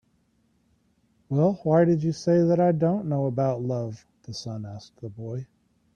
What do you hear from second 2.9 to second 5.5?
know about love?" the sun asked the boy.